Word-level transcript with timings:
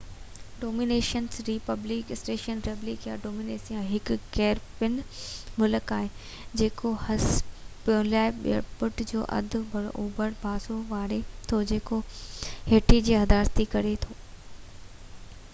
Dominican 0.61 1.25
ري 1.47 1.53
public 1.65 2.13
Spanish: 2.15 2.45
ريپبليڪا 2.53 3.17
ڊومينيسانا 3.25 3.83
هڪ 3.89 4.17
ڪيريبين 4.37 4.95
ملڪ 5.65 5.93
آهي 5.97 6.09
جيڪو 6.63 6.93
هسپينيولا 7.03 8.25
جي 8.39 8.57
ٻيٽ 8.81 9.05
جو 9.13 9.27
اڌ 9.37 9.59
اوڀر 9.77 10.35
پاسو 10.47 10.81
ولاري 10.97 11.23
ٿو، 11.53 11.63
جيڪو 11.75 12.01
هيٽي 12.17 13.05
سان 13.07 13.15
حصيداري 13.15 13.71
ڪري 13.79 13.97
ٿو 14.07 14.21